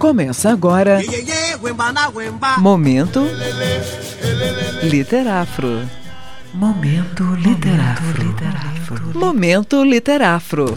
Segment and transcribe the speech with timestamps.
[0.00, 0.98] Começa agora.
[2.58, 3.20] Momento
[4.82, 5.82] Literafro.
[6.54, 9.12] Momento Literafro.
[9.14, 10.74] Momento Literafro.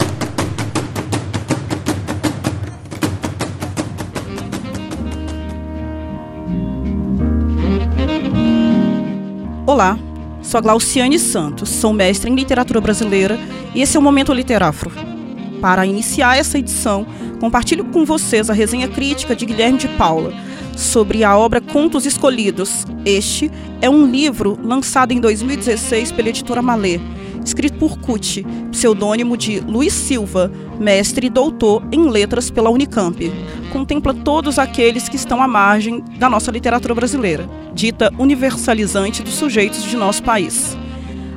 [9.66, 9.98] Olá,
[10.42, 13.40] sou a Glauciane Santos, sou mestre em literatura brasileira
[13.74, 15.13] e esse é o Momento Literafro.
[15.60, 17.06] Para iniciar essa edição,
[17.40, 20.32] compartilho com vocês a resenha crítica de Guilherme de Paula
[20.76, 22.84] sobre a obra Contos Escolhidos.
[23.04, 27.00] Este é um livro lançado em 2016 pela editora Malê,
[27.44, 33.32] escrito por Cuti, pseudônimo de Luiz Silva, mestre e doutor em letras pela Unicamp.
[33.72, 39.82] Contempla todos aqueles que estão à margem da nossa literatura brasileira, dita universalizante dos sujeitos
[39.84, 40.76] de nosso país.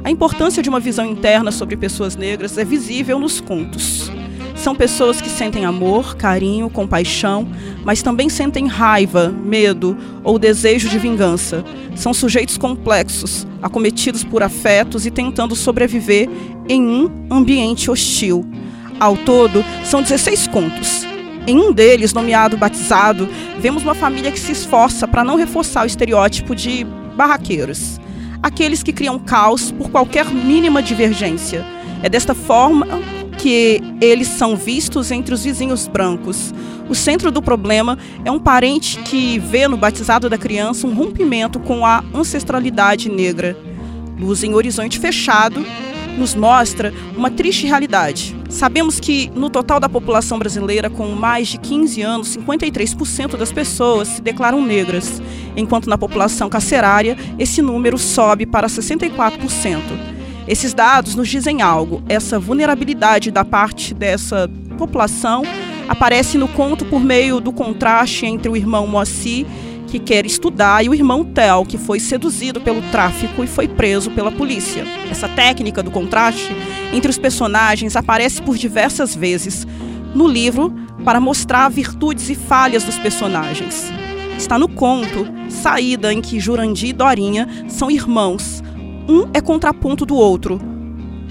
[0.08, 4.10] A importância de uma visão interna sobre pessoas negras é visível nos contos.
[4.56, 7.46] São pessoas que sentem amor, carinho, compaixão,
[7.84, 11.62] mas também sentem raiva, medo ou desejo de vingança.
[11.94, 16.30] São sujeitos complexos, acometidos por afetos e tentando sobreviver
[16.70, 18.46] em um ambiente hostil.
[19.02, 21.06] Ao todo, são 16 contos.
[21.46, 23.28] Em um deles, nomeado Batizado,
[23.60, 26.86] vemos uma família que se esforça para não reforçar o estereótipo de
[27.18, 28.00] barraqueiros
[28.42, 31.66] aqueles que criam caos por qualquer mínima divergência.
[32.04, 32.88] É desta forma
[33.38, 36.54] que eles são vistos entre os vizinhos brancos.
[36.90, 41.60] O centro do problema é um parente que vê no batizado da criança um rompimento
[41.60, 43.58] com a ancestralidade negra.
[44.18, 45.66] Luz em horizonte fechado
[46.18, 48.37] nos mostra uma triste realidade.
[48.50, 54.08] Sabemos que no total da população brasileira com mais de 15 anos, 53% das pessoas
[54.08, 55.22] se declaram negras,
[55.56, 59.82] enquanto na população carcerária esse número sobe para 64%.
[60.48, 62.02] Esses dados nos dizem algo.
[62.08, 65.44] Essa vulnerabilidade da parte dessa população
[65.90, 69.46] aparece no conto por meio do contraste entre o irmão Moacir,
[69.88, 74.12] que quer estudar, e o irmão Tel, que foi seduzido pelo tráfico e foi preso
[74.12, 74.84] pela polícia.
[75.10, 76.52] Essa técnica do contraste
[76.94, 79.66] entre os personagens aparece por diversas vezes
[80.14, 80.74] no livro
[81.04, 83.92] para mostrar virtudes e falhas dos personagens.
[84.38, 88.62] Está no conto Saída, em que Jurandir e Dorinha são irmãos,
[89.08, 90.60] um é contraponto do outro.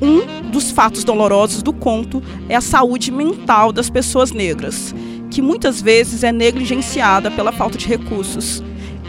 [0.00, 4.94] Um dos fatos dolorosos do conto é a saúde mental das pessoas negras,
[5.30, 8.62] que muitas vezes é negligenciada pela falta de recursos.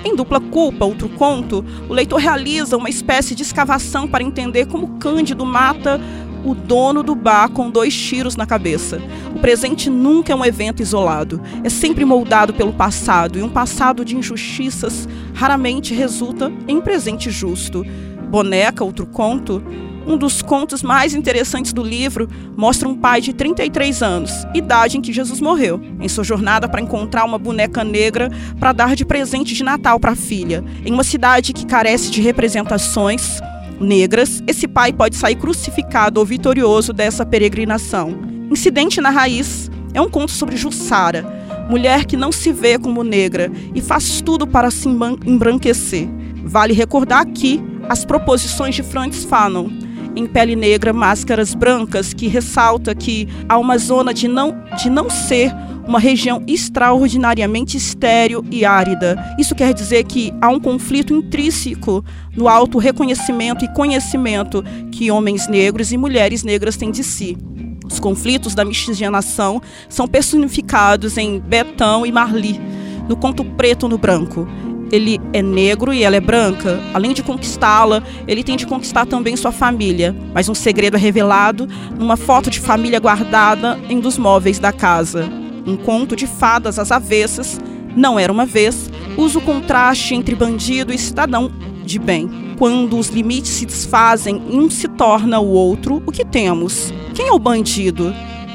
[0.04, 4.98] Em Dupla Culpa, outro conto, o leitor realiza uma espécie de escavação para entender como
[5.00, 6.00] Cândido mata
[6.46, 9.02] o dono do bar com dois tiros na cabeça.
[9.36, 14.06] O presente nunca é um evento isolado, é sempre moldado pelo passado, e um passado
[14.06, 17.86] de injustiças raramente resulta em um presente justo.
[18.30, 19.64] Boneca, outro conto,
[20.08, 25.02] um dos contos mais interessantes do livro mostra um pai de 33 anos, idade em
[25.02, 29.54] que Jesus morreu, em sua jornada para encontrar uma boneca negra para dar de presente
[29.54, 30.64] de Natal para a filha.
[30.86, 33.42] Em uma cidade que carece de representações
[33.82, 38.18] negras, esse pai pode sair crucificado ou vitorioso dessa peregrinação.
[38.50, 41.26] Incidente na Raiz é um conto sobre Jussara,
[41.70, 46.08] mulher que não se vê como negra e faz tudo para se embranquecer.
[46.46, 49.87] Vale recordar aqui as proposições de Francis Fanon
[50.18, 55.10] em Pele Negra, Máscaras Brancas, que ressalta que há uma zona de não, de não
[55.10, 55.54] ser
[55.88, 59.36] uma região extraordinariamente estéril e árida.
[59.40, 62.04] Isso quer dizer que há um conflito intrínseco
[62.36, 67.38] no auto-reconhecimento e conhecimento que homens negros e mulheres negras têm de si.
[67.86, 72.60] Os conflitos da miscigenação são personificados em Betão e Marli,
[73.08, 74.46] no conto preto no branco
[74.92, 79.36] ele é negro e ela é branca, além de conquistá-la, ele tem de conquistar também
[79.36, 80.16] sua família.
[80.34, 81.68] Mas um segredo é revelado
[81.98, 85.30] numa foto de família guardada em um dos móveis da casa.
[85.66, 87.60] Um conto de fadas às avessas,
[87.96, 91.52] não era uma vez, usa o contraste entre bandido e cidadão
[91.84, 92.30] de bem.
[92.58, 96.94] Quando os limites se desfazem e um se torna o outro, o que temos?
[97.14, 98.14] Quem é o bandido?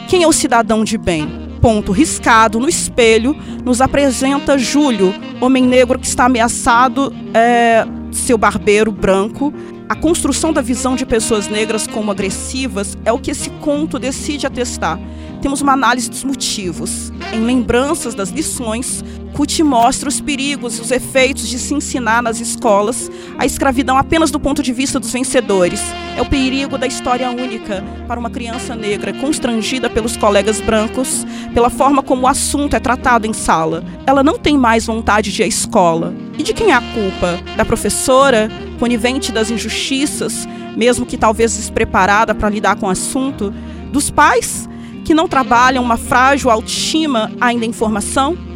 [0.09, 1.42] Quem é o cidadão de bem?
[1.63, 8.91] Ponto riscado no espelho, nos apresenta Júlio, homem negro que está ameaçado, é, seu barbeiro
[8.91, 9.55] branco.
[9.89, 14.45] A construção da visão de pessoas negras como agressivas é o que esse conto decide
[14.45, 14.99] atestar.
[15.41, 17.13] Temos uma análise dos motivos.
[17.33, 19.05] Em lembranças das lições,
[19.35, 24.31] Kuti mostra os perigos e os efeitos de se ensinar nas escolas a escravidão apenas
[24.31, 25.81] do ponto de vista dos vencedores.
[26.17, 31.71] É o perigo da história única para uma criança negra constrangida pelos colegas brancos pela
[31.71, 33.83] forma como o assunto é tratado em sala.
[34.07, 36.15] Ela não tem mais vontade de ir à escola.
[36.39, 37.41] E de quem é a culpa?
[37.57, 40.47] Da professora, conivente das injustiças,
[40.77, 43.53] mesmo que talvez despreparada para lidar com o assunto?
[43.91, 44.69] Dos pais,
[45.05, 48.52] que não trabalham uma frágil autoestima ainda em formação?